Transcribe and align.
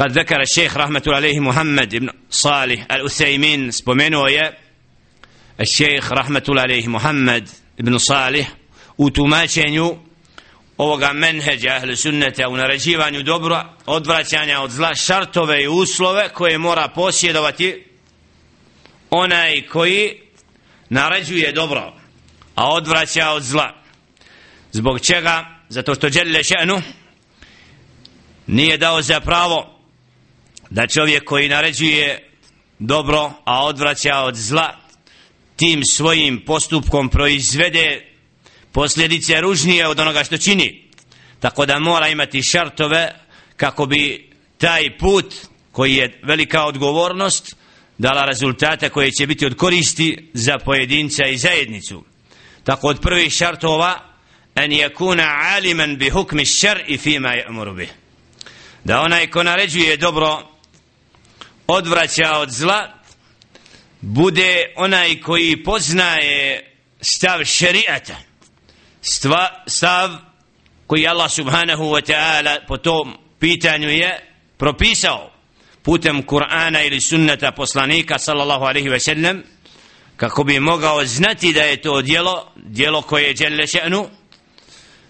قد 0.00 0.18
ذكر 0.18 0.40
الشيخ 0.40 0.76
رحمة 0.76 1.02
الله 1.06 1.16
عليه 1.16 1.40
محمد 1.40 1.96
بن 1.96 2.08
صالح 2.30 2.86
الأثيمين 2.90 3.70
سبومينو 3.70 4.26
الشيخ 5.60 6.12
رحمة 6.12 6.42
الله 6.48 6.62
عليه 6.62 6.88
محمد 6.88 7.48
بن 7.78 7.98
صالح 7.98 8.52
وتماشينيو 8.98 10.06
ovoga 10.78 11.12
menheđa 11.12 11.68
ahli 11.68 11.96
sunneta 11.96 12.48
u 12.48 12.56
naređivanju 12.56 13.22
dobra 13.22 13.72
odvraćanja 13.86 14.60
od 14.60 14.70
zla 14.70 14.94
šartove 14.94 15.62
i 15.62 15.68
uslove 15.68 16.28
koje 16.28 16.58
mora 16.58 16.88
posjedovati 16.88 17.84
onaj 19.10 19.62
koji 19.62 20.20
naređuje 20.88 21.52
dobro 21.52 21.92
a 22.54 22.72
odvraća 22.72 23.30
od 23.30 23.42
zla 23.42 23.74
zbog 24.72 25.00
čega 25.00 25.44
zato 25.68 25.94
što 25.94 26.10
dželle 26.10 26.42
še'nu 26.42 26.80
nije 28.46 28.78
dao 28.78 29.02
za 29.02 29.20
pravo 29.20 29.79
da 30.71 30.87
čovjek 30.87 31.23
koji 31.23 31.49
naređuje 31.49 32.29
dobro 32.79 33.31
a 33.45 33.65
odvraća 33.65 34.19
od 34.19 34.35
zla 34.35 34.77
tim 35.55 35.83
svojim 35.85 36.43
postupkom 36.45 37.09
proizvede 37.09 38.05
posljedice 38.71 39.41
ružnije 39.41 39.87
od 39.87 39.99
onoga 39.99 40.23
što 40.23 40.37
čini. 40.37 40.83
Tako 41.39 41.65
da 41.65 41.79
mora 41.79 42.07
imati 42.07 42.43
šartove 42.43 43.15
kako 43.57 43.85
bi 43.85 44.29
taj 44.57 44.97
put 44.97 45.35
koji 45.71 45.95
je 45.95 46.19
velika 46.23 46.65
odgovornost 46.65 47.55
dala 47.97 48.25
rezultate 48.25 48.89
koje 48.89 49.11
će 49.11 49.27
biti 49.27 49.45
od 49.45 49.55
koristi 49.55 50.29
za 50.33 50.57
pojedinca 50.59 51.25
i 51.25 51.37
zajednicu. 51.37 52.03
Tako 52.63 52.87
od 52.87 53.01
prvih 53.01 53.33
šartova 53.33 53.99
en 54.55 54.71
yakuna 54.71 55.55
aliman 55.55 55.97
bi 55.97 56.09
hukmi 56.09 56.45
šar'i 56.45 56.99
fima 56.99 57.29
ya'muru 57.29 57.75
bih. 57.75 57.89
Da 58.83 59.01
onaj 59.01 59.27
ko 59.27 59.43
naređuje 59.43 59.97
dobro 59.97 60.50
odvraća 61.71 62.37
od 62.37 62.49
zla 62.49 62.93
bude 64.01 64.73
onaj 64.75 65.21
koji 65.21 65.63
poznaje 65.63 66.71
stav 67.01 67.45
šerijata 67.45 68.15
stva, 69.01 69.63
stav 69.67 70.09
koji 70.87 71.07
Allah 71.07 71.31
subhanahu 71.31 71.83
wa 71.83 72.01
ta'ala 72.11 72.67
po 72.67 72.77
tom 72.77 73.17
pitanju 73.39 73.89
je 73.89 74.19
propisao 74.57 75.31
putem 75.83 76.23
Kur'ana 76.23 76.87
ili 76.87 77.01
sunnata 77.01 77.51
poslanika 77.51 78.19
sallallahu 78.19 78.63
alaihi 78.63 78.89
wa 78.89 78.99
sallam 78.99 79.43
kako 80.17 80.43
bi 80.43 80.59
mogao 80.59 81.05
znati 81.05 81.53
da 81.53 81.61
je 81.61 81.81
to 81.81 82.01
djelo 82.01 82.51
djelo 82.55 83.01
koje 83.01 83.23
je 83.23 83.33
djelle 83.33 83.63
še'nu 83.63 84.07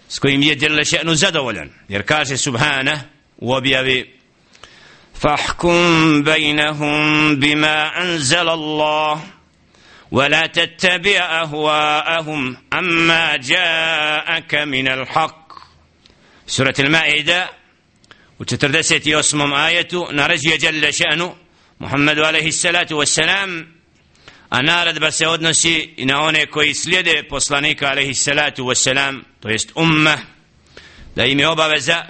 s 0.08 0.18
kojim 0.18 0.42
je 0.42 0.54
djelle 0.54 0.84
še'nu 0.84 1.14
zadovoljan. 1.14 1.70
Jer 1.88 2.06
kaže 2.06 2.36
subhana 2.36 3.00
u 3.36 3.52
objavi 3.52 4.20
فاحكم 5.22 6.22
بينهم 6.22 7.00
بما 7.36 8.02
أنزل 8.02 8.48
الله 8.48 9.24
ولا 10.10 10.46
تتبع 10.46 11.18
أهواءهم 11.42 12.56
أما 12.72 13.36
جاءك 13.36 14.54
من 14.54 14.88
الحق. 14.88 15.52
سورة 16.46 16.74
المائدة 16.78 17.50
وتتردست 18.40 19.06
يوسم 19.06 19.52
آية 19.52 19.88
نرجي 20.12 20.56
جل 20.56 20.94
شأنه. 20.94 21.36
محمد 21.80 22.18
عليه 22.18 22.46
الصلاة 22.46 22.88
والسلام 22.90 23.66
a 24.50 24.62
naredba 24.62 25.10
se 25.10 25.26
odnosi 25.28 25.94
i 25.96 26.04
na 26.06 26.20
one 26.22 26.46
koji 26.46 26.74
slijede 26.74 27.22
poslanika 27.28 27.88
alaihi 27.90 28.14
salatu 28.14 28.64
wasalam 28.66 29.22
to 29.40 29.48
jest 29.48 29.72
umma 29.74 30.18
da 31.16 31.24
im 31.24 31.40
je 31.40 31.48
obaveza 31.48 32.04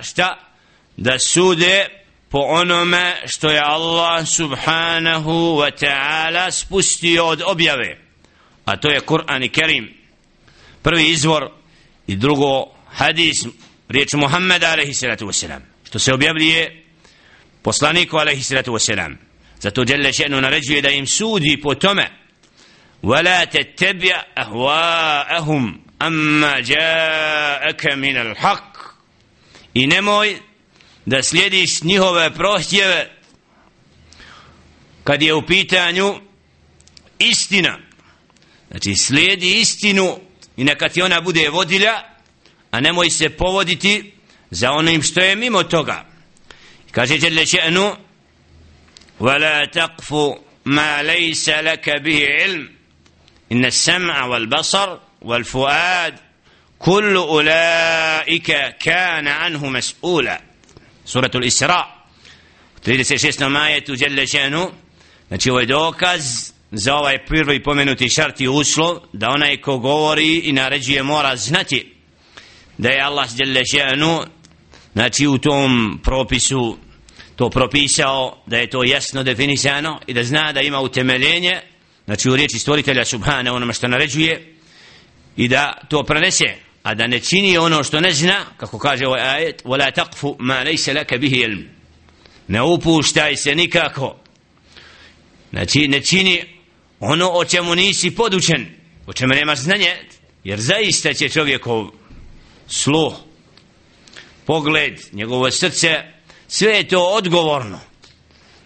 da 0.97 1.19
sude 1.19 2.02
po 2.32 2.38
onome 2.38 3.16
što 3.26 3.50
je 3.50 3.62
Allah 3.64 4.28
subhanahu 4.28 5.32
wa 5.32 5.72
ta'ala 5.86 6.52
spustio 6.52 7.26
od 7.26 7.42
objave 7.46 7.98
a 8.66 8.78
to 8.78 8.90
je 8.90 9.00
Kur'an 9.00 9.44
i 9.44 9.50
Kerim 9.50 9.94
prvi 10.82 11.10
izvor 11.10 11.50
i 12.08 12.16
drugo 12.16 12.66
hadis 12.92 13.46
riječ 13.90 14.14
Muhammeda 14.14 14.72
alaihi 14.72 14.94
salatu 14.94 15.26
wasalam 15.26 15.60
što 15.84 16.00
se 16.00 16.14
objavljuje 16.14 16.84
poslaniku 17.62 18.18
alaihi 18.18 18.44
salatu 18.44 18.74
wasalam 18.74 19.16
zato 19.60 19.84
Jelle 19.88 20.10
še'nu 20.10 20.42
naređuje 20.42 20.82
da 20.82 20.90
im 20.90 21.08
sudi 21.08 21.60
po 21.64 21.76
tome 21.76 22.08
ولا 23.04 23.44
تتبع 23.44 24.26
أهواءهم 24.38 25.82
أما 26.02 26.60
جاءك 26.60 27.94
من 27.94 28.18
الحق 28.18 28.78
i 29.74 29.88
nemoj 29.88 30.40
da 31.06 31.24
slijediš 31.24 31.82
njihove 31.82 32.34
prohtjeve 32.34 33.12
kad 35.04 35.22
je 35.22 35.34
u 35.34 35.46
pitanju 35.46 36.20
istina 37.20 37.80
znači 38.72 38.96
slijedi 38.96 39.60
istinu 39.60 40.20
i 40.58 40.64
neka 40.64 40.90
ti 40.90 41.02
ona 41.02 41.22
bude 41.22 41.50
vodilja 41.50 42.04
a 42.72 42.80
nemoj 42.80 43.10
se 43.10 43.30
povoditi 43.30 44.14
za 44.52 44.72
onim 44.72 45.04
što 45.04 45.22
je 45.22 45.36
mimo 45.36 45.64
toga 45.64 46.06
kaže 46.92 47.18
Jelle 47.22 47.46
še'nu 47.46 47.96
ولا 49.20 49.66
تقف 49.66 50.14
ما 50.66 51.04
ليس 51.04 51.50
لك 51.50 51.90
به 51.90 52.26
علم 52.30 52.70
إن 53.52 53.66
السمع 53.66 54.26
والبصر 54.26 54.98
والفؤاد 55.22 56.16
كل 56.80 57.16
أولئك 57.16 58.78
كان 58.78 59.28
عنه 59.28 59.70
مسؤولا 59.70 60.42
سورة 61.05 61.31
الإسراء 61.35 62.03
36 62.83 63.43
ماية 63.43 63.85
جل 63.89 64.29
شأنه 64.29 64.73
Znači 65.29 65.51
ovo 65.51 65.61
je 65.61 65.67
dokaz 65.67 66.53
za 66.71 66.95
ovaj 66.95 67.25
prvi 67.27 67.63
pomenuti 67.63 68.09
šart 68.09 68.41
i 68.41 68.49
uslov 68.49 68.99
da 69.13 69.31
onaj 69.31 69.57
ko 69.57 69.79
govori 69.79 70.39
i 70.39 70.53
naređuje 70.53 71.03
mora 71.03 71.37
znati 71.37 71.95
da 72.79 72.89
je 72.89 73.03
Allah 73.03 73.29
s.a. 73.29 74.27
znači 74.93 75.27
u 75.27 75.39
tom 75.39 76.01
propisu 76.05 76.79
to 77.37 77.51
propisao 77.51 78.43
da 78.47 78.57
je 78.57 78.71
to 78.71 78.85
jasno 78.85 79.23
definisano 79.23 80.01
i 80.07 80.15
da 80.15 80.25
zna 80.25 80.53
da 80.53 80.61
ima 80.61 80.81
utemeljenje 80.81 81.61
znači 82.05 82.31
u 82.31 82.37
riječi 82.37 82.59
stvoritelja 82.59 83.05
subhana 83.05 83.55
onome 83.55 83.73
što 83.73 83.89
naređuje 83.89 84.55
i 85.37 85.49
da 85.49 85.73
to 85.89 86.03
prenese 86.03 86.55
a 86.83 86.95
da 86.95 87.07
ne 87.07 87.21
čini 87.21 87.59
ono 87.59 87.85
što 87.85 88.01
ne 88.01 88.13
zna 88.13 88.45
kako 88.57 88.79
kaže 88.79 89.07
ovaj 89.07 89.21
ajet 89.21 89.65
wala 89.65 89.93
taqfu 89.93 90.37
ma 90.39 90.65
laysa 90.65 90.95
laka 90.95 91.19
bihi 91.19 91.37
ilm. 91.37 91.65
Ne 92.49 92.63
upuštaj 92.63 93.37
se 93.37 93.55
nikako. 93.55 94.17
Znači 95.51 95.89
ne 95.89 96.01
čini 96.01 96.45
ono 97.01 97.31
o 97.31 97.45
čemu 97.45 97.75
nisi 97.75 98.15
podučen 98.15 98.67
o 99.07 99.13
čemu 99.13 99.35
nemaš 99.35 99.59
znanje 99.59 99.97
jer 100.45 100.61
zaista 100.61 101.15
će 101.15 101.29
čovjekov 101.29 101.91
sluh 102.67 103.15
pogled 104.47 105.01
njegovo 105.13 105.51
srce 105.51 106.01
sve 106.49 106.73
je 106.73 106.89
to 106.89 107.05
odgovorno. 107.05 107.81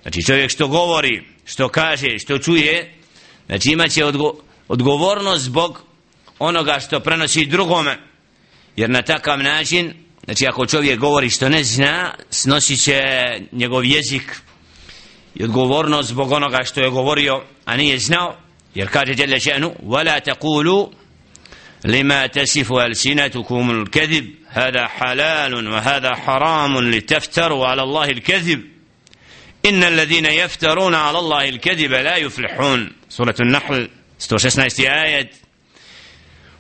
Znači 0.03 0.23
čovjek 0.27 0.51
što 0.51 0.69
govori 0.69 1.23
što 1.45 1.69
kaže 1.69 2.19
što 2.19 2.39
čuje 2.39 2.97
Znači 3.47 3.71
imaće 3.71 4.05
odgo 4.05 4.35
odgovornost 4.69 5.45
zbog 5.45 5.83
onoga 6.39 6.81
što 6.81 7.01
prenosi 7.01 7.47
drugome. 7.47 7.99
Jer 8.77 8.91
na 8.91 9.03
takav 9.03 9.39
način, 9.39 9.95
znači 10.25 10.47
ako 10.47 10.67
čovjek 10.67 10.99
govori 10.99 11.31
što 11.31 11.49
ne 11.49 11.65
zna, 11.65 12.15
snosi 12.31 12.77
će 12.77 13.01
njegov 13.53 13.85
jezik 13.85 14.41
i 15.35 15.45
odgovornost 15.45 16.09
zbog 16.09 16.33
onoga 16.33 16.65
što 16.65 16.81
je 16.81 16.91
govorio, 16.91 17.43
a 17.65 17.77
nije 17.77 17.99
znao. 17.99 18.37
Jer 18.75 18.89
kaže 18.89 19.15
Jelle 19.17 19.37
še'nu, 19.37 19.73
وَلَا 19.83 20.19
تَقُولُوا 20.19 20.89
لما 21.85 22.27
تصف 22.27 22.73
ألسنتكم 22.73 23.71
الكذب 23.71 24.35
هذا 24.49 24.87
حلال 24.87 25.69
وهذا 25.69 26.15
حرام 26.15 26.91
لتفتروا 26.91 27.67
على 27.67 27.83
الله 27.83 28.05
الكذب 28.05 28.65
إن 29.67 29.83
الذين 29.83 30.27
يفترون 30.27 30.95
على 30.95 31.19
الله 31.19 31.49
الكذب 31.49 31.93
لا 31.93 32.17
يفلحون 32.17 32.93
سورة 33.09 33.35
النحل 33.41 33.89
116 34.31 35.05
آية 35.05 35.31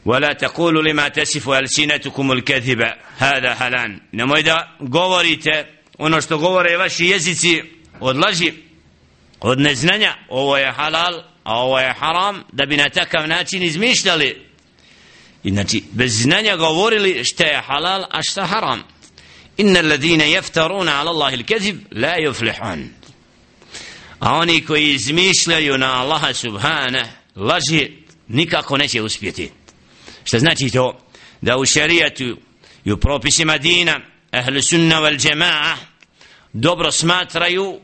ولا 0.05 0.33
تقولوا 0.33 0.81
لما 0.81 1.07
تصف 1.07 1.49
ألسنتكم 1.49 2.31
الكذب 2.31 2.81
هذا 3.17 3.55
حلال 3.55 3.99
نمو 4.13 4.35
إذا 4.35 4.67
govorite 4.79 5.65
ono 5.97 6.21
što 6.21 6.37
govore 6.37 6.77
vaši 6.77 7.05
jezici 7.05 7.61
od 7.99 8.17
laži 8.17 8.53
od 9.39 9.59
neznanja 9.59 10.15
ovo 10.29 10.57
je 10.57 10.71
halal 10.71 11.23
a 11.43 11.59
ovo 11.59 11.79
je 11.79 11.93
haram 11.93 12.43
da 12.51 12.65
bi 12.65 12.77
na 12.77 12.89
takav 12.89 13.27
način 13.27 13.63
izmišljali 13.63 14.41
i 15.43 15.51
znači 15.51 15.83
bez 15.91 16.21
znanja 16.21 16.55
govorili 16.55 17.23
šta 17.23 17.43
je 17.43 17.61
halal 17.61 18.03
a 18.11 18.23
šta 18.23 18.45
haram 18.45 18.83
inna 19.57 19.79
alladhina 19.79 20.23
yaftaruna 20.23 20.99
ala 20.99 21.11
Allahi 21.11 21.35
al-kadhib 21.37 21.77
la 21.91 22.15
yuflihun 22.17 22.85
a 24.19 24.35
oni 24.35 24.65
koji 24.65 24.93
izmišljaju 24.93 25.77
na 25.77 26.01
Allaha 26.01 26.33
subhana 26.33 27.05
laži 27.35 27.91
nikako 28.27 28.77
neće 28.77 29.01
uspjeti 29.01 29.51
što 30.26 30.38
znači 30.38 30.70
to? 30.70 30.98
Da 31.40 31.56
u 31.56 31.66
šarijatu 31.66 32.36
i 32.84 32.92
u 32.92 32.96
propisima 32.96 33.58
dina 33.58 34.00
ahlu 34.30 34.62
sunna 34.62 35.00
wal 35.00 35.18
jama'a 35.28 35.76
dobro 36.52 36.92
smatraju 36.92 37.80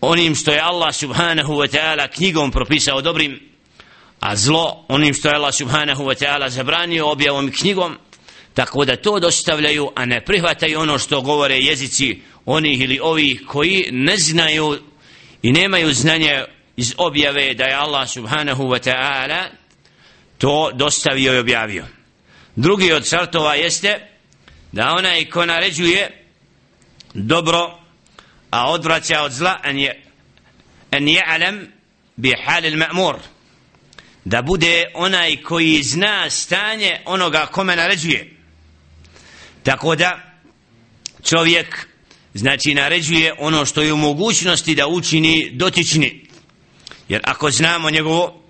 onim 0.00 0.34
što 0.34 0.52
je 0.52 0.60
Allah 0.60 0.94
subhanahu 0.94 1.52
wa 1.54 1.76
ta'ala 1.76 2.08
knjigom 2.08 2.50
propisao 2.50 3.00
dobrim 3.00 3.40
a 4.20 4.36
zlo 4.36 4.84
onim 4.88 5.14
što 5.14 5.28
je 5.28 5.34
Allah 5.34 5.54
subhanahu 5.54 6.04
wa 6.04 6.24
ta'ala 6.24 6.48
zabranio 6.48 7.10
objavom 7.10 7.48
i 7.48 7.52
knjigom 7.52 7.96
tako 8.54 8.84
da 8.84 8.96
to 8.96 9.20
dostavljaju 9.20 9.90
a 9.94 10.04
ne 10.04 10.24
prihvataju 10.24 10.80
ono 10.80 10.98
što 10.98 11.20
govore 11.20 11.58
jezici 11.58 12.22
onih 12.46 12.80
ili 12.80 13.00
ovih 13.02 13.42
koji 13.46 13.88
ne 13.92 14.16
znaju 14.16 14.78
i 15.42 15.52
nemaju 15.52 15.92
znanje 15.92 16.44
iz 16.76 16.94
objave 16.96 17.54
da 17.54 17.64
je 17.64 17.74
Allah 17.74 18.08
subhanahu 18.08 18.64
wa 18.64 18.90
ta'ala 18.90 19.63
to 20.38 20.70
dostavio 20.74 21.34
i 21.34 21.38
objavio. 21.38 21.86
Drugi 22.56 22.92
od 22.92 23.08
šartova 23.08 23.54
jeste 23.54 24.08
da 24.72 24.94
onaj 24.98 25.24
ko 25.30 25.46
naređuje 25.46 26.24
dobro 27.14 27.84
a 28.50 28.70
odvraća 28.70 29.22
od 29.22 29.32
zla 29.32 29.58
en 29.64 29.78
je 29.78 30.02
an 30.90 31.08
alem 31.26 31.72
bi 32.16 32.32
halil 32.46 32.76
ma'mur. 32.76 33.16
Da 34.24 34.42
bude 34.42 34.84
onaj 34.94 35.42
koji 35.42 35.82
zna 35.82 36.30
stanje 36.30 37.00
onoga 37.04 37.46
kome 37.46 37.76
naređuje. 37.76 38.36
Tako 39.62 39.96
da 39.96 40.20
čovjek 41.24 41.88
znači 42.34 42.74
naređuje 42.74 43.34
ono 43.38 43.66
što 43.66 43.82
je 43.82 43.92
u 43.92 43.96
mogućnosti 43.96 44.74
da 44.74 44.86
učini 44.86 45.50
dotični. 45.52 46.26
Jer 47.08 47.20
ako 47.24 47.50
znamo 47.50 47.90
njegovo 47.90 48.42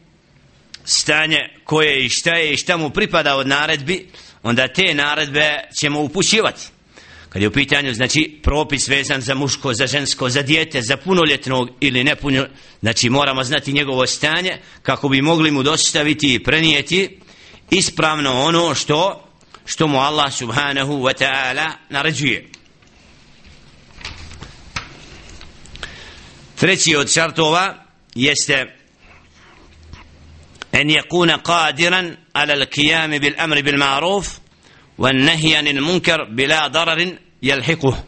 stanje 0.84 1.38
koje 1.64 2.04
i 2.04 2.08
šta 2.08 2.34
je 2.34 2.52
i 2.52 2.56
šta 2.56 2.76
mu 2.76 2.90
pripada 2.90 3.36
od 3.36 3.48
naredbi 3.48 4.06
onda 4.42 4.68
te 4.68 4.94
naredbe 4.94 5.60
ćemo 5.80 6.00
upućivati 6.00 6.62
kad 7.34 7.42
je 7.42 7.48
u 7.48 7.52
pitanju 7.52 7.94
znači 7.94 8.40
propis 8.42 8.88
vezan 8.88 9.20
za 9.20 9.34
muško, 9.34 9.74
za 9.74 9.86
žensko, 9.86 10.28
za 10.28 10.42
dijete, 10.42 10.82
za 10.82 10.96
punoljetnog 10.96 11.70
ili 11.80 12.04
nepunjo, 12.04 12.46
znači 12.80 13.10
moramo 13.10 13.44
znati 13.44 13.72
njegovo 13.72 14.06
stanje 14.06 14.58
kako 14.82 15.08
bi 15.08 15.22
mogli 15.22 15.50
mu 15.50 15.62
dostaviti 15.62 16.34
i 16.34 16.42
prenijeti 16.42 17.18
ispravno 17.70 18.42
ono 18.42 18.74
što 18.74 19.28
što 19.66 19.86
mu 19.86 19.98
Allah 19.98 20.32
subhanahu 20.32 20.92
wa 20.92 21.24
ta'ala 21.24 21.70
naređuje. 21.90 22.48
Treći 26.54 26.96
od 26.96 27.12
šartova 27.12 27.84
jeste 28.14 28.83
أن 30.75 30.89
يكون 30.89 31.31
قادرا 31.31 32.17
على 32.35 32.53
القيام 32.53 33.17
بالأمر 33.17 33.61
بالمعروف 33.61 34.39
والنهي 34.97 35.55
عن 35.55 35.67
المنكر 35.67 36.23
بلا 36.23 36.67
ضرر 36.67 37.17
يلحقه 37.43 38.03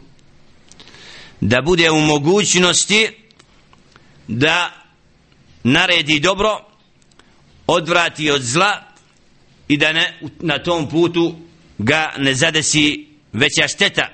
da 1.42 1.62
bude 1.62 1.90
u 1.90 2.00
mogućnosti 2.00 3.08
da 4.28 4.70
naredi 5.64 6.20
dobro 6.20 6.58
odvrati 7.66 8.30
od 8.30 8.42
zla 8.42 8.82
i 9.68 9.76
da 9.76 9.92
ne, 9.92 10.18
na 10.40 10.62
tom 10.62 10.88
putu 10.88 11.36
ga 11.78 12.14
ne 12.18 12.34
zadesi 12.34 13.06
veća 13.32 13.68
šteta 13.68 14.08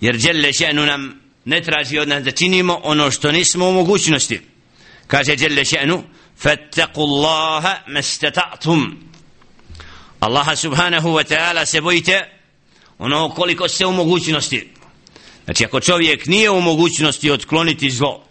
jer 0.00 0.16
Đelle 0.16 0.48
še'nu 0.48 0.86
nam 0.86 1.20
ne 1.44 1.62
traži 1.62 1.98
od 1.98 2.08
nas 2.08 2.24
da 2.24 2.30
činimo 2.30 2.80
ono 2.82 3.10
što 3.10 3.32
nismo 3.32 3.68
u 3.68 3.72
mogućnosti 3.72 4.40
kaže 5.06 5.36
Đelle 5.36 5.64
še'nu 5.64 6.02
فاتقوا 6.38 7.04
الله 7.04 7.78
ما 7.88 7.98
استطعتم 7.98 8.98
الله 10.22 10.54
سبحانه 10.54 11.06
وتعالى 11.06 11.66
se 11.66 11.80
bojite 11.80 12.30
ono 12.98 13.30
koliko 13.30 13.68
ste 13.68 13.86
u 13.86 13.92
mogućnosti 13.92 14.68
znači 15.44 15.64
ako 15.64 15.80
čovjek 15.80 16.26
nije 16.26 16.50
u 16.50 16.60
mogućnosti 16.60 17.30
otkloniti 17.30 17.90
zlo 17.90 18.24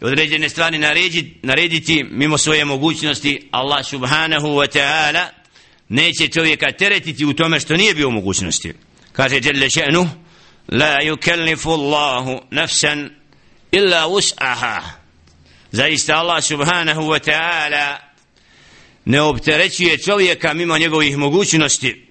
i 0.00 0.04
određene 0.04 0.48
stvari 0.48 0.78
narediti, 0.78 1.38
narediti 1.42 2.04
mimo 2.10 2.38
svoje 2.38 2.64
mogućnosti 2.64 3.48
Allah 3.50 3.86
subhanahu 3.86 4.46
wa 4.48 4.78
ta'ala 4.78 5.24
neće 5.88 6.28
čovjeka 6.28 6.72
teretiti 6.72 7.24
u 7.24 7.32
tome 7.32 7.60
što 7.60 7.76
nije 7.76 7.94
bio 7.94 8.08
u 8.08 8.12
mogućnosti 8.12 8.72
kaže 9.12 9.40
Jelle 9.42 9.66
še'nu 9.66 10.08
la 10.68 10.98
yukellifu 11.04 11.70
Allahu 11.70 12.40
nafsan 12.50 13.10
illa 13.72 14.06
us'aha 14.08 14.95
zaista 15.77 16.17
Allah 16.17 16.43
subhanahu 16.43 17.01
wa 17.01 17.19
ta'ala 17.19 17.97
ne 19.05 19.21
opterećuje 19.21 19.97
čovjeka 19.97 20.53
mimo 20.53 20.77
njegovih 20.77 21.17
mogućnosti 21.17 22.07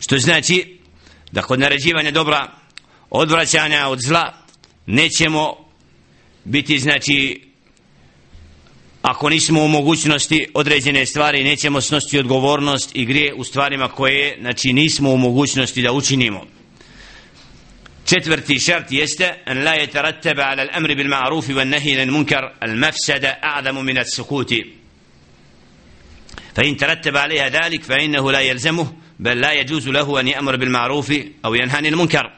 što 0.00 0.18
znači 0.18 0.78
da 1.32 1.42
kod 1.42 1.60
naređivanja 1.60 2.10
dobra 2.10 2.52
odvraćanja 3.10 3.88
od 3.88 4.00
zla 4.00 4.34
nećemo 4.86 5.56
biti 6.44 6.78
znači 6.78 7.42
ako 9.02 9.28
nismo 9.28 9.64
u 9.64 9.68
mogućnosti 9.68 10.46
određene 10.54 11.06
stvari 11.06 11.44
nećemo 11.44 11.80
snositi 11.80 12.18
odgovornost 12.18 12.90
i 12.94 13.04
grije 13.04 13.34
u 13.34 13.44
stvarima 13.44 13.88
koje 13.88 14.38
znači 14.40 14.72
nismo 14.72 15.10
u 15.10 15.16
mogućnosti 15.16 15.82
da 15.82 15.92
učinimo. 15.92 16.46
Jeste 18.90 19.42
an 19.46 19.64
la 19.64 19.76
yatarattaba 19.76 20.44
ala 20.50 20.62
al-amr 20.62 20.94
bil 20.94 21.08
ma'ruf 21.08 21.48
wa 21.48 21.62
an-nahy 21.62 22.00
anil 22.00 22.12
munkar 22.12 22.54
al-mafsada 22.60 23.38
a'zamu 23.42 23.82
min 23.82 23.98
as-sukut 23.98 24.52
فإن 26.54 26.76
ترتب 26.76 27.16
عليها 27.16 27.48
ذلك 27.48 27.82
فإنه 27.84 28.32
لا 28.32 28.40
يلزمه 28.40 28.92
بل 29.18 29.40
لا 29.40 29.52
يجوز 29.52 29.88
له 29.88 30.20
أن 30.20 30.28
يأمر 30.28 30.56
بالمعروف 30.56 31.12
أو 31.44 31.54
ينهى 31.54 31.76
عن 31.76 31.86
المنكر 31.86 32.32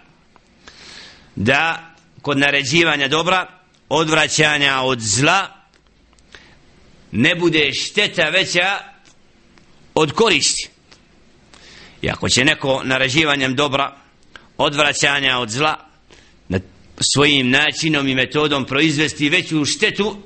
da 1.36 1.94
kod 2.22 2.38
naređivanja 2.38 3.08
dobra 3.08 3.48
odvraćanja 3.88 4.80
od 4.80 5.00
zla 5.00 5.48
ne 7.12 7.34
bude 7.34 7.72
šteta 7.72 8.28
veća 8.28 8.78
od 9.94 10.12
koristi 10.12 10.68
i 12.02 12.10
ako 12.10 12.28
će 12.28 12.44
neko 12.44 12.82
naređivanjem 12.84 13.54
dobra 13.54 13.96
odvraćanja 14.56 15.38
od 15.38 15.50
zla 15.50 15.88
na 16.48 16.60
svojim 17.14 17.50
načinom 17.50 18.08
i 18.08 18.14
metodom 18.14 18.64
proizvesti 18.64 19.28
veću 19.28 19.64
štetu 19.64 20.16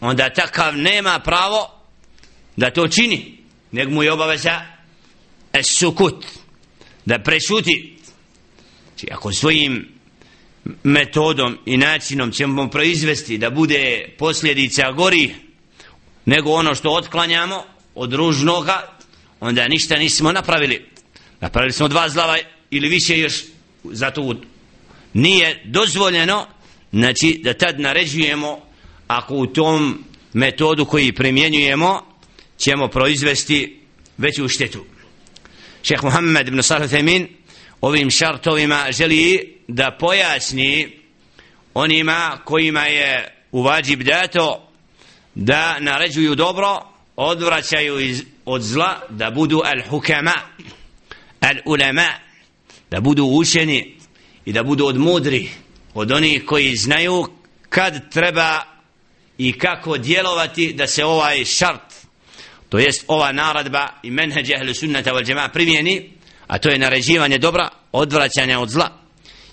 onda 0.00 0.30
takav 0.30 0.76
nema 0.76 1.18
pravo 1.18 1.70
da 2.56 2.70
to 2.70 2.88
čini 2.88 3.38
nego 3.72 3.90
mu 3.90 4.02
je 4.02 4.12
obaveza 4.12 4.60
sukut 5.62 6.24
da 7.04 7.18
prešuti. 7.18 7.96
Znači 8.88 9.08
ako 9.12 9.32
svojim 9.32 9.88
metodom 10.82 11.58
i 11.66 11.76
načinom 11.76 12.32
ćemo 12.32 12.70
proizvesti 12.70 13.38
da 13.38 13.50
bude 13.50 14.14
posljedica 14.18 14.92
gori 14.92 15.34
nego 16.24 16.50
ono 16.50 16.74
što 16.74 16.90
otklanjamo 16.90 17.64
od 17.94 18.12
ružnoga 18.12 18.98
onda 19.40 19.68
ništa 19.68 19.96
nismo 19.96 20.32
napravili. 20.32 20.88
Napravili 21.40 21.72
smo 21.72 21.88
dva 21.88 22.08
zlava 22.08 22.36
ili 22.70 22.88
više 22.88 23.18
još 23.18 23.42
zato 23.92 24.34
nije 25.14 25.62
dozvoljeno 25.64 26.46
znači 26.92 27.40
da 27.44 27.54
tad 27.54 27.80
naređujemo 27.80 28.58
ako 29.08 29.34
u 29.34 29.46
tom 29.46 30.04
metodu 30.32 30.84
koji 30.84 31.12
primjenjujemo 31.12 32.02
ćemo 32.58 32.88
proizvesti 32.88 33.80
veću 34.18 34.48
štetu. 34.48 34.84
Šeheh 35.82 36.04
Muhammed 36.04 36.48
ibn 36.48 36.62
Salih 36.62 36.90
Temin 36.90 37.28
ovim 37.80 38.10
šartovima 38.10 38.86
želi 38.90 39.54
da 39.68 39.96
pojasni 40.00 40.98
onima 41.74 42.38
kojima 42.44 42.84
je 42.84 43.34
uvađib 43.52 44.02
dato 44.02 44.68
da 45.34 45.78
naređuju 45.80 46.34
dobro 46.34 46.80
odvraćaju 47.16 48.00
iz, 48.00 48.22
od 48.44 48.62
zla 48.62 49.00
da 49.08 49.30
budu 49.30 49.62
al-hukama 49.64 50.32
al-ulama 51.40 52.27
da 52.90 53.00
budu 53.00 53.24
učeni 53.24 53.96
i 54.44 54.52
da 54.52 54.62
budu 54.62 54.86
od 54.86 54.96
mudri 54.96 55.48
od 55.94 56.12
onih 56.12 56.44
koji 56.44 56.76
znaju 56.76 57.26
kad 57.68 58.12
treba 58.12 58.60
i 59.38 59.52
kako 59.52 59.98
djelovati 59.98 60.72
da 60.72 60.86
se 60.86 61.04
ovaj 61.04 61.44
šart 61.44 61.94
to 62.68 62.78
jest 62.78 63.04
ova 63.06 63.32
naradba 63.32 63.88
i 64.02 64.10
menheđe 64.10 64.54
ehlu 64.54 64.74
sunnata 64.74 65.12
wal 65.12 65.24
džema 65.24 65.48
primjeni 65.48 66.10
a 66.46 66.58
to 66.58 66.68
je 66.68 66.78
naređivanje 66.78 67.38
dobra 67.38 67.68
odvraćanja 67.92 68.60
od 68.60 68.68
zla. 68.68 68.90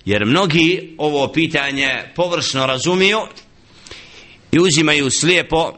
Jer 0.05 0.25
mnogi 0.25 0.95
ovo 0.97 1.31
pitanje 1.31 1.89
površno 2.15 2.65
razumiju 2.65 3.19
i 4.51 4.59
uzimaju 4.59 5.09
slijepo 5.09 5.73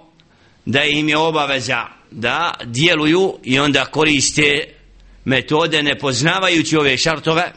da 0.66 0.84
im 0.84 1.10
je 1.10 1.18
obaveza 1.18 1.86
da 2.12 2.54
djeluju 2.66 3.40
i 3.44 3.60
onda 3.60 3.86
koriste 3.86 4.77
metode 5.28 5.84
ne 5.84 5.98
poznavajući 5.98 6.78
ove 6.78 6.98
šartove 6.98 7.54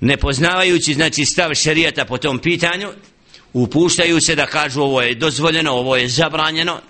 ne 0.00 0.16
poznavajući 0.16 0.94
znači 0.94 1.24
stav 1.24 1.54
šerijata 1.54 2.04
po 2.04 2.18
tom 2.18 2.38
pitanju 2.38 2.88
upuštaju 3.52 4.20
se 4.20 4.34
da 4.34 4.46
kažu 4.46 4.80
ovo 4.80 5.02
je 5.02 5.14
dozvoljeno 5.14 5.72
ovo 5.72 5.96
je 5.96 6.08
zabranjeno 6.08 6.80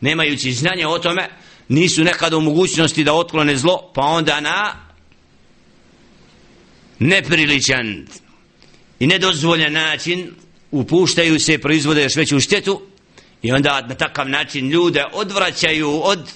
nemajući 0.00 0.52
znanje 0.52 0.86
o 0.86 0.98
tome 0.98 1.28
nisu 1.68 2.04
nekad 2.04 2.32
u 2.32 2.40
mogućnosti 2.40 3.04
da 3.04 3.12
otklone 3.12 3.56
zlo 3.56 3.92
pa 3.94 4.02
onda 4.02 4.40
na 4.40 4.74
nepriličan 6.98 8.06
i 8.98 9.06
nedozvoljen 9.06 9.72
način 9.72 10.30
upuštaju 10.70 11.40
se 11.40 11.58
proizvode 11.58 12.02
još 12.02 12.16
veću 12.16 12.40
štetu 12.40 12.82
i 13.42 13.52
onda 13.52 13.86
na 13.88 13.94
takav 13.94 14.28
način 14.28 14.68
ljude 14.68 15.04
odvraćaju 15.12 16.00
od 16.04 16.32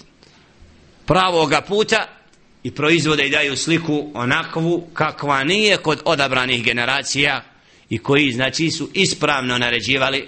pravoga 1.07 1.61
puta 1.61 2.20
i 2.64 2.72
proizvode 2.72 3.28
i 3.28 3.30
daju 3.30 3.58
sliku 3.58 4.12
onakvu 4.14 4.88
kakva 4.94 5.44
nije 5.44 5.78
kod 5.78 6.02
odabranih 6.06 6.64
generacija 6.64 7.44
i 7.90 7.98
koji 7.98 8.32
znači 8.32 8.72
su 8.72 8.90
ispravno 8.94 9.58
naređivali 9.58 10.28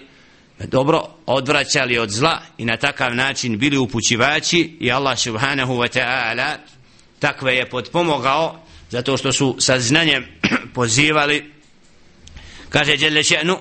dobro 0.59 1.03
odvraćali 1.25 1.97
od 1.97 2.09
zla 2.09 2.41
i 2.57 2.65
na 2.65 2.77
takav 2.77 3.15
način 3.15 3.57
bili 3.57 3.77
upućivači 3.77 4.77
i 4.79 4.91
Allah 4.91 5.19
subhanahu 5.19 5.73
wa 5.73 5.99
ta'ala 5.99 6.55
takve 7.19 7.55
je 7.55 7.69
podpomogao 7.69 8.59
zato 8.89 9.17
što 9.17 9.31
su 9.31 9.55
sa 9.59 9.79
znanjem 9.79 10.25
pozivali 10.75 11.51
kaže 12.69 12.95
Jelle 12.99 13.23
še'nu 13.23 13.57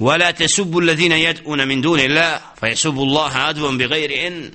ولا 0.00 0.30
تسبوا 0.30 0.80
الذين 0.80 1.12
يدعون 1.12 1.68
من 1.68 1.80
دون 1.80 2.00
الله 2.00 2.40
فيسبوا 2.60 3.04
الله 3.04 3.30
عدوا 3.30 3.70
بغير 3.70 4.26
ان 4.26 4.50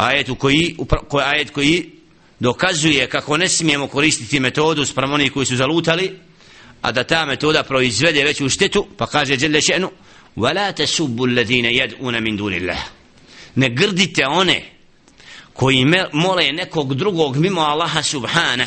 آية 0.00 0.34
koji 0.34 0.76
koji 1.08 1.24
ajet 1.24 1.50
koji 1.50 1.90
dokazuje 2.42 3.06
kako 3.06 3.36
ne 3.36 3.48
smijemo 3.48 3.86
koristiti 3.86 4.40
metodu 4.40 4.84
sprem 4.84 5.12
onih 5.12 5.32
koji 5.32 5.46
su 5.46 5.56
zalutali 5.56 6.18
a 6.82 6.92
da 6.92 7.04
ta 7.04 7.26
metoda 7.26 7.62
proizvede 7.62 8.24
veću 8.24 8.48
štetu 8.48 8.86
pa 8.96 9.06
kaže 9.06 9.36
Jelle 9.40 9.60
še'nu 9.60 9.88
ولا 10.36 10.70
تسبوا 10.70 11.26
الذين 11.26 11.64
يدعون 11.64 12.22
من 12.22 12.36
دون 12.36 12.54
الله 12.54 12.78
ne 13.56 13.68
grdite 13.68 14.26
one 14.26 14.62
koji 15.52 15.84
mole 16.12 16.52
nekog 16.52 16.94
drugog 16.94 17.36
mimo 17.36 17.60
Allaha 17.60 18.02
subhane 18.02 18.66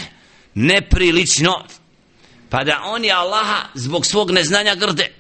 neprilično 0.56 1.66
pa 2.50 2.64
da 2.64 2.82
oni 2.86 3.12
Allaha 3.12 3.66
zbog 3.74 4.06
svog 4.06 4.32
neznanja 4.32 4.76
grde 4.76 5.12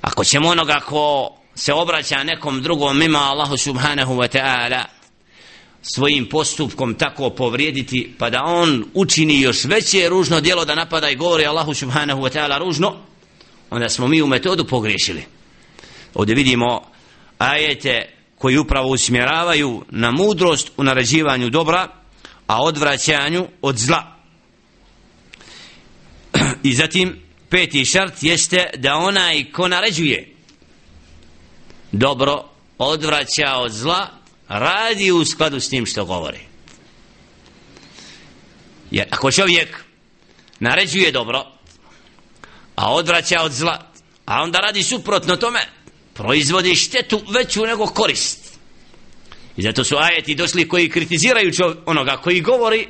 ako 0.00 0.24
ćemo 0.24 0.48
onoga 0.48 0.80
ko 0.80 1.36
se 1.54 1.72
obraća 1.72 2.22
nekom 2.22 2.62
drugom 2.62 2.98
mimo 2.98 3.18
Allahu 3.18 3.56
subhanahu 3.56 4.14
wa 4.14 4.38
ta'ala 4.38 4.84
svojim 5.83 6.25
postupkom 6.29 6.93
tako 6.93 7.29
povrijediti 7.29 8.13
pa 8.17 8.29
da 8.29 8.43
on 8.43 8.85
učini 8.93 9.41
još 9.41 9.63
veće 9.65 10.09
ružno 10.09 10.41
djelo 10.41 10.65
da 10.65 10.75
napada 10.75 11.09
i 11.09 11.15
govori 11.15 11.45
Allahu 11.45 11.73
subhanahu 11.73 12.21
wa 12.21 12.37
ta'ala 12.37 12.59
ružno 12.59 12.95
onda 13.69 13.89
smo 13.89 14.07
mi 14.07 14.21
u 14.21 14.27
metodu 14.27 14.67
pogriješili. 14.67 15.23
Ovdje 16.13 16.35
vidimo 16.35 16.81
ajete 17.37 18.09
koji 18.37 18.57
upravo 18.57 18.89
usmjeravaju 18.89 19.85
na 19.89 20.11
mudrost 20.11 20.71
u 20.77 20.83
naređivanju 20.83 21.49
dobra 21.49 21.87
a 22.47 22.63
odvraćanju 22.63 23.47
od 23.61 23.77
zla. 23.77 24.15
I 26.63 26.73
zatim 26.73 27.19
peti 27.49 27.85
šart 27.85 28.23
jeste 28.23 28.69
da 28.77 28.95
onaj 28.95 29.51
ko 29.51 29.67
naređuje 29.67 30.35
dobro 31.91 32.43
odvraća 32.77 33.55
od 33.57 33.71
zla 33.71 34.22
radi 34.59 35.11
u 35.11 35.25
skladu 35.25 35.59
s 35.59 35.69
tim 35.69 35.85
što 35.85 36.05
govori 36.05 36.39
jer 38.91 39.07
ako 39.11 39.31
čovjek 39.31 39.83
naređuje 40.59 41.11
dobro 41.11 41.45
a 42.75 42.93
odvraća 42.93 43.41
od 43.41 43.51
zla 43.51 43.91
a 44.25 44.41
onda 44.43 44.59
radi 44.59 44.83
suprotno 44.83 45.35
tome 45.35 45.59
proizvodi 46.13 46.75
štetu 46.75 47.21
veću 47.29 47.65
nego 47.65 47.85
korist 47.85 48.53
i 49.57 49.61
zato 49.61 49.83
su 49.83 49.95
ajeti 49.97 50.35
došli 50.35 50.67
koji 50.67 50.89
kritiziraju 50.89 51.51
onoga 51.85 52.17
koji 52.17 52.41
govori 52.41 52.87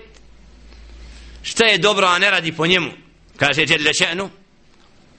šta 1.41 1.65
je 1.65 1.77
dobro 1.77 2.07
a 2.07 2.19
ne 2.19 2.31
radi 2.31 2.51
po 2.51 2.67
njemu 2.67 2.91
kaže 3.37 3.61
Jelle 3.61 3.91
še'nu 3.93 4.29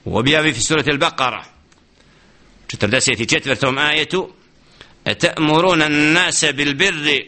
u 0.05 0.17
objavi 0.17 0.53
fi 0.53 0.61
surati 0.61 0.89
al-Baqara 0.89 1.43
44. 2.67 3.79
ajetu 3.79 4.33
أتأمرون 5.07 5.81
الناس 5.81 6.45
بالبر 6.45 7.25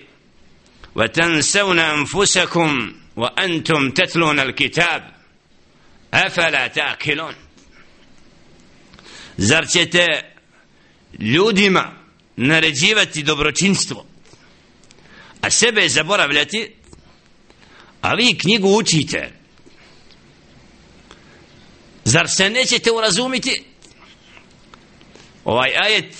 وتنسون 0.96 1.80
أنفسكم 1.80 2.94
وأنتم 3.16 3.92
تتلون 3.92 4.40
الكتاب 4.40 5.12
أفلا 6.14 6.68
تأكلون 6.68 7.34
zar 9.38 9.68
ćete 9.68 10.06
ljudima 11.20 11.92
naređivati 12.36 13.24
dobročinstvo 13.24 14.06
a 15.42 15.50
sebe 15.50 15.90
zaboravljati 15.90 16.72
a 18.02 18.14
vi 18.14 18.38
knjigu 18.38 18.78
učite 18.78 19.32
zar 22.04 22.30
se 22.30 22.50
nećete 22.50 22.92
urazumiti 22.92 23.64
ovaj 25.46 25.78
ajet 25.78 26.16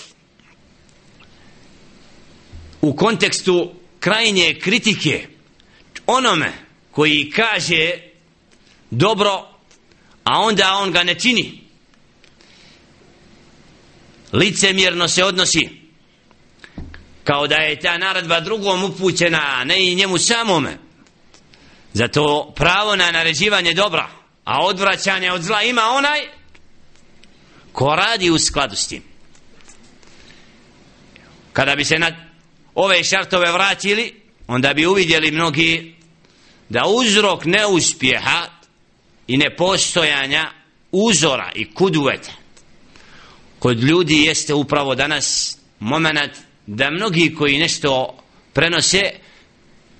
u 2.80 2.96
kontekstu 2.96 3.72
krajnje 4.00 4.58
kritike 4.62 5.28
onome 6.06 6.52
koji 6.90 7.30
kaže 7.30 7.92
dobro 8.90 9.48
a 10.24 10.40
onda 10.40 10.74
on 10.74 10.92
ga 10.92 11.02
ne 11.02 11.14
čini. 11.14 11.60
Licemjerno 14.32 15.08
se 15.08 15.24
odnosi 15.24 15.68
kao 17.24 17.46
da 17.46 17.56
je 17.56 17.80
ta 17.80 17.98
naredba 17.98 18.40
drugom 18.40 18.84
upućena 18.84 19.64
ne 19.64 19.86
i 19.86 19.94
njemu 19.94 20.18
samome. 20.18 20.78
Zato 21.92 22.52
pravo 22.56 22.96
na 22.96 23.10
naređivanje 23.10 23.74
dobra 23.74 24.08
a 24.44 24.64
odvraćanje 24.64 25.32
od 25.32 25.42
zla 25.42 25.62
ima 25.62 25.82
onaj 25.82 26.20
ko 27.72 27.96
radi 27.96 28.30
u 28.30 28.38
skladu 28.38 28.76
s 28.76 28.88
tim. 28.88 29.02
Kada 31.52 31.76
bi 31.76 31.84
se 31.84 31.98
na 31.98 32.27
ove 32.74 33.04
šartove 33.04 33.52
vratili 33.52 34.14
onda 34.46 34.74
bi 34.74 34.86
uvidjeli 34.86 35.30
mnogi 35.30 35.94
da 36.68 36.82
uzrok 36.86 37.44
neuspjeha 37.44 38.46
i 39.26 39.36
nepostojanja 39.36 40.50
uzora 40.92 41.52
i 41.54 41.74
kuduveta 41.74 42.32
kod 43.58 43.82
ljudi 43.82 44.22
jeste 44.22 44.54
upravo 44.54 44.94
danas 44.94 45.58
moment 45.80 46.32
da 46.66 46.90
mnogi 46.90 47.34
koji 47.34 47.58
nešto 47.58 48.18
prenose 48.52 49.10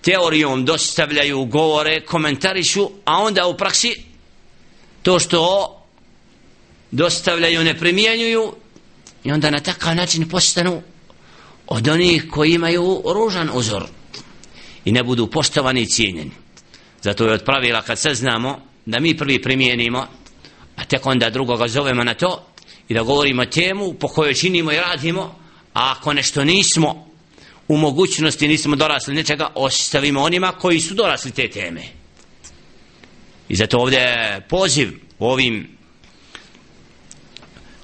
teorijom 0.00 0.64
dostavljaju 0.64 1.44
govore, 1.44 2.00
komentarišu 2.00 2.90
a 3.04 3.16
onda 3.22 3.46
u 3.46 3.56
praksi 3.56 3.94
to 5.02 5.18
što 5.18 5.74
dostavljaju 6.90 7.64
ne 7.64 7.78
primjenjuju 7.78 8.54
i 9.24 9.32
onda 9.32 9.50
na 9.50 9.60
takav 9.60 9.96
način 9.96 10.28
postanu 10.28 10.82
od 11.68 11.88
onih 11.88 12.24
koji 12.30 12.52
imaju 12.52 13.02
ružan 13.14 13.50
uzor 13.54 13.84
i 14.84 14.92
ne 14.92 15.02
budu 15.02 15.26
poštovani 15.26 15.82
i 15.82 15.86
cijenjeni. 15.86 16.30
Zato 17.02 17.24
je 17.24 17.32
od 17.32 17.44
pravila 17.44 17.82
kad 17.82 17.98
saznamo 17.98 18.60
da 18.86 19.00
mi 19.00 19.16
prvi 19.16 19.42
primijenimo 19.42 20.06
a 20.76 20.84
tek 20.84 21.06
onda 21.06 21.30
drugoga 21.30 21.68
zovemo 21.68 22.04
na 22.04 22.14
to 22.14 22.46
i 22.88 22.94
da 22.94 23.02
govorimo 23.02 23.46
temu 23.46 23.94
po 23.94 24.08
kojoj 24.08 24.34
činimo 24.34 24.72
i 24.72 24.76
radimo 24.76 25.38
a 25.74 25.94
ako 25.98 26.12
nešto 26.12 26.44
nismo 26.44 27.08
u 27.68 27.76
mogućnosti 27.76 28.48
nismo 28.48 28.76
dorasli 28.76 29.14
nečega 29.14 29.48
ostavimo 29.54 30.22
onima 30.22 30.52
koji 30.52 30.80
su 30.80 30.94
dorasli 30.94 31.30
te 31.30 31.50
teme. 31.50 31.82
I 33.48 33.56
zato 33.56 33.78
ovdje 33.78 34.40
poziv 34.48 34.92
ovim 35.18 35.78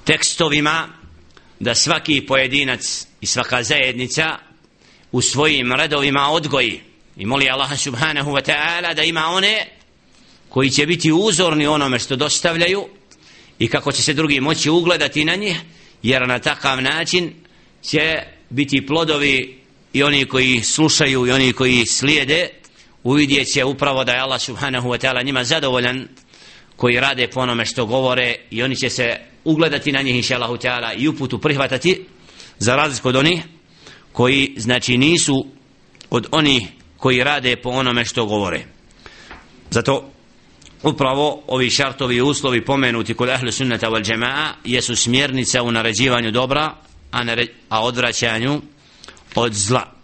tekstovima 0.03 0.87
da 1.65 1.75
svaki 1.75 2.25
pojedinac 2.25 3.07
i 3.21 3.25
svaka 3.25 3.63
zajednica 3.63 4.37
u 5.11 5.21
svojim 5.21 5.73
redovima 5.73 6.29
odgoji 6.29 6.81
i 7.17 7.25
moli 7.25 7.49
Allah 7.49 7.79
subhanahu 7.79 8.31
wa 8.31 8.41
ta'ala 8.51 8.93
da 8.93 9.03
ima 9.03 9.25
one 9.27 9.67
koji 10.49 10.69
će 10.69 10.85
biti 10.85 11.11
uzorni 11.11 11.67
onome 11.67 11.99
što 11.99 12.15
dostavljaju 12.15 12.85
i 13.59 13.67
kako 13.67 13.91
će 13.91 14.01
se 14.01 14.13
drugi 14.13 14.39
moći 14.39 14.69
ugledati 14.69 15.25
na 15.25 15.35
njih 15.35 15.57
jer 16.03 16.27
na 16.27 16.39
takav 16.39 16.81
način 16.81 17.33
će 17.83 18.23
biti 18.49 18.85
plodovi 18.85 19.59
i 19.93 20.03
oni 20.03 20.25
koji 20.25 20.61
slušaju 20.63 21.27
i 21.27 21.31
oni 21.31 21.53
koji 21.53 21.85
slijede 21.85 22.49
uvidjet 23.03 23.47
će 23.53 23.63
upravo 23.63 24.03
da 24.03 24.11
je 24.11 24.19
Allah 24.19 24.41
subhanahu 24.41 24.89
wa 24.89 25.05
ta'ala 25.05 25.25
njima 25.25 25.43
zadovoljan 25.43 26.07
koji 26.75 26.99
rade 26.99 27.27
po 27.27 27.39
onome 27.39 27.65
što 27.65 27.85
govore 27.85 28.35
i 28.51 28.63
oni 28.63 28.75
će 28.75 28.89
se 28.89 29.34
ugledati 29.45 29.91
na 29.91 30.01
njih 30.01 30.15
inša 30.15 30.35
Allahu 30.35 30.57
ta'ala 30.57 30.93
i 30.97 31.07
uputu 31.07 31.41
prihvatati 31.41 32.05
za 32.59 32.75
razliku 32.75 33.09
od 33.09 33.15
onih 33.15 33.43
koji 34.11 34.53
znači 34.57 34.97
nisu 34.97 35.45
od 36.09 36.27
onih 36.31 36.67
koji 36.97 37.23
rade 37.23 37.55
po 37.55 37.69
onome 37.69 38.05
što 38.05 38.25
govore. 38.25 38.65
Zato 39.71 40.09
upravo 40.83 41.43
ovi 41.47 41.69
šartovi 41.69 42.21
uslovi 42.21 42.65
pomenuti 42.65 43.13
kod 43.13 43.29
ahlu 43.29 43.51
sunnata 43.51 43.89
wal 43.89 44.03
džema'a 44.03 44.51
jesu 44.63 44.95
smjernica 44.95 45.63
u 45.63 45.71
naređivanju 45.71 46.31
dobra 46.31 46.73
a, 47.11 47.23
nare, 47.23 47.47
a 47.69 47.83
odvraćanju 47.83 48.61
od 49.35 49.53
zla. 49.53 49.94